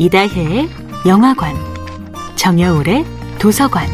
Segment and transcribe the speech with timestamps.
[0.00, 0.70] 이다혜의
[1.06, 1.54] 영화관,
[2.34, 3.04] 정여울의
[3.38, 3.86] 도서관.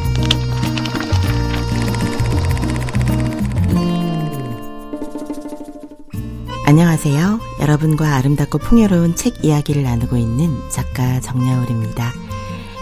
[6.65, 7.41] 안녕하세요.
[7.61, 12.13] 여러분과 아름답고 풍요로운 책 이야기를 나누고 있는 작가 정여울입니다.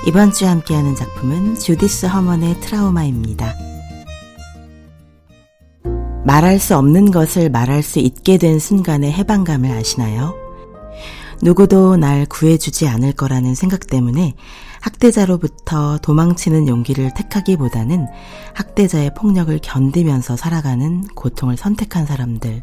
[0.06, 3.54] 이번 주에 함께하는 작품은 주디스 허먼의 트라우마입니다.
[6.26, 10.43] 말할 수 없는 것을 말할 수 있게 된 순간의 해방감을 아시나요?
[11.42, 14.34] 누구도 날 구해주지 않을 거라는 생각 때문에
[14.80, 18.06] 학대자로부터 도망치는 용기를 택하기보다는
[18.54, 22.62] 학대자의 폭력을 견디면서 살아가는 고통을 선택한 사람들.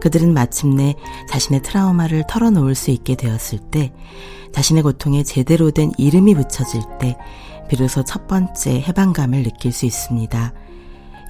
[0.00, 0.94] 그들은 마침내
[1.30, 3.92] 자신의 트라우마를 털어놓을 수 있게 되었을 때,
[4.52, 7.16] 자신의 고통에 제대로 된 이름이 붙여질 때,
[7.68, 10.52] 비로소 첫 번째 해방감을 느낄 수 있습니다.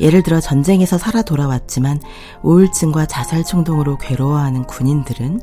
[0.00, 2.00] 예를 들어 전쟁에서 살아 돌아왔지만
[2.42, 5.40] 우울증과 자살衝動으로 괴로워하는 군인들은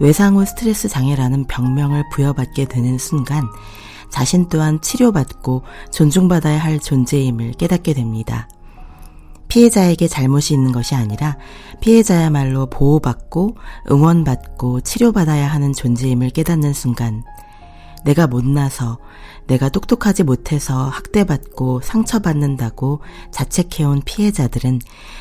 [0.00, 3.46] 외상후 스트레스 장애라는 병명을 부여받게 되는 순간
[4.10, 8.48] 자신 또한 치료받고 존중받아야 할 존재임을 깨닫게 됩니다.
[9.48, 11.36] 피해자에게 잘못이 있는 것이 아니라
[11.80, 13.56] 피해자야말로 보호받고
[13.90, 17.22] 응원받고 치료받아야 하는 존재임을 깨닫는 순간
[18.04, 18.98] 내가 못나서
[19.46, 23.00] 내가 똑똑하지 못해서 학대받고 상처받는다고
[23.32, 24.80] 자책해온 피해자들은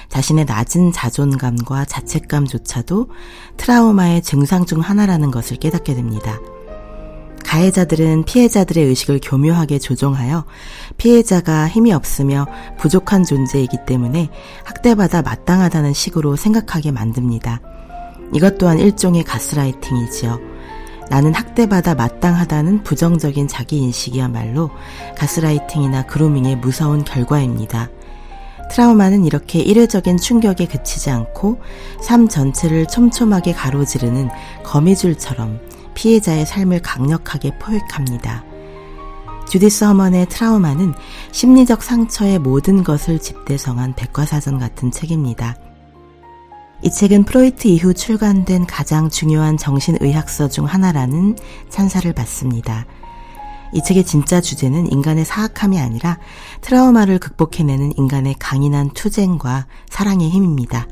[0.09, 3.09] 자신의 낮은 자존감과 자책감조차도
[3.57, 6.39] 트라우마의 증상 중 하나라는 것을 깨닫게 됩니다.
[7.43, 10.45] 가해자들은 피해자들의 의식을 교묘하게 조종하여
[10.97, 12.45] 피해자가 힘이 없으며
[12.77, 14.29] 부족한 존재이기 때문에
[14.65, 17.61] 학대받아 마땅하다는 식으로 생각하게 만듭니다.
[18.35, 20.58] 이것 또한 일종의 가스라이팅이지요.
[21.09, 24.69] 나는 학대받아 마땅하다는 부정적인 자기인식이야말로
[25.17, 27.89] 가스라이팅이나 그루밍의 무서운 결과입니다.
[28.71, 31.59] 트라우마는 이렇게 일회적인 충격에 그치지 않고
[32.01, 34.29] 삶 전체를 촘촘하게 가로지르는
[34.63, 35.59] 거미줄처럼
[35.95, 38.45] 피해자의 삶을 강력하게 포획합니다.
[39.49, 40.93] 주디스 허먼의 트라우마는
[41.31, 45.55] 심리적 상처의 모든 것을 집대성한 백과사전 같은 책입니다.
[46.81, 51.35] 이 책은 프로이트 이후 출간된 가장 중요한 정신의학서 중 하나라는
[51.69, 52.85] 찬사를 받습니다.
[53.73, 56.17] 이 책의 진짜 주제는 인간의 사악함이 아니라
[56.61, 60.87] 트라우마를 극복해내는 인간의 강인한 투쟁과 사랑의 힘입니다.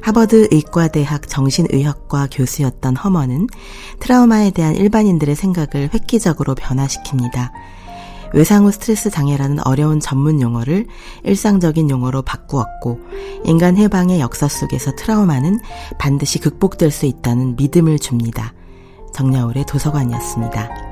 [0.00, 3.48] 하버드 의과대학 정신의학과 교수였던 허먼은
[4.00, 7.50] 트라우마에 대한 일반인들의 생각을 획기적으로 변화시킵니다.
[8.34, 10.86] 외상 후 스트레스 장애라는 어려운 전문 용어를
[11.22, 12.98] 일상적인 용어로 바꾸었고
[13.44, 15.60] 인간 해방의 역사 속에서 트라우마는
[15.98, 18.52] 반드시 극복될 수 있다는 믿음을 줍니다.
[19.14, 20.83] 정야울의 도서관이었습니다.